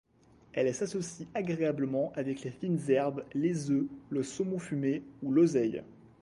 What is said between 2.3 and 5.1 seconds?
les fines herbes, les œufs, le saumon fumé